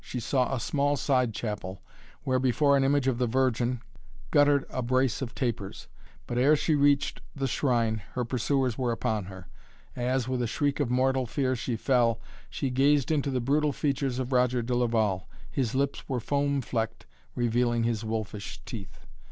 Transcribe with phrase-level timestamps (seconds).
[0.03, 1.83] She saw a small side chapel,
[2.23, 3.83] where, before an image of the Virgin,
[4.31, 5.87] guttered a brace of tapers.
[6.25, 9.47] But ere she reached the shrine her pursuers were upon her.
[9.95, 12.19] As, with a shriek of mortal fear she fell,
[12.49, 15.29] she gazed into the brutal features of Roger de Laval.
[15.51, 17.05] His lips were foam flecked,
[17.35, 19.05] revealing his wolfish teeth.